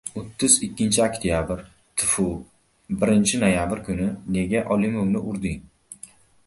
—O‘ttiz 0.19 0.53
ikkinchi 0.67 1.03
oktabr, 1.07 1.61
tfu, 2.03 2.25
birinchi 3.05 3.43
noyabr 3.45 3.87
kuni 3.91 4.09
nega 4.39 4.67
Alimovni 4.79 5.27
urding? 5.35 5.65